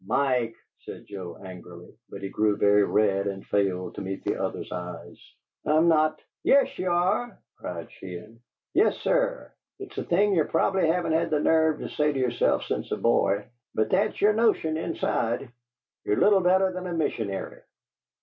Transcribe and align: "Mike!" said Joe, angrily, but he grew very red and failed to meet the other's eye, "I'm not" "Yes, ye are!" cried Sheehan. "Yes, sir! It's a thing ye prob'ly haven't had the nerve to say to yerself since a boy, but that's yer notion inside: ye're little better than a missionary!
"Mike!" 0.07 0.55
said 0.79 1.05
Joe, 1.05 1.37
angrily, 1.45 1.93
but 2.09 2.23
he 2.23 2.29
grew 2.29 2.57
very 2.57 2.83
red 2.83 3.27
and 3.27 3.45
failed 3.45 3.93
to 3.93 4.01
meet 4.01 4.23
the 4.23 4.35
other's 4.41 4.71
eye, 4.71 5.13
"I'm 5.63 5.89
not" 5.89 6.19
"Yes, 6.43 6.79
ye 6.79 6.85
are!" 6.85 7.37
cried 7.55 7.91
Sheehan. 7.91 8.39
"Yes, 8.73 8.97
sir! 9.01 9.53
It's 9.77 9.99
a 9.99 10.03
thing 10.03 10.33
ye 10.33 10.41
prob'ly 10.43 10.87
haven't 10.87 11.11
had 11.11 11.29
the 11.29 11.39
nerve 11.39 11.77
to 11.81 11.89
say 11.89 12.11
to 12.13 12.19
yerself 12.19 12.63
since 12.65 12.91
a 12.91 12.97
boy, 12.97 13.45
but 13.75 13.91
that's 13.91 14.19
yer 14.19 14.33
notion 14.33 14.75
inside: 14.75 15.51
ye're 16.03 16.15
little 16.17 16.41
better 16.41 16.71
than 16.71 16.87
a 16.87 16.93
missionary! 16.93 17.61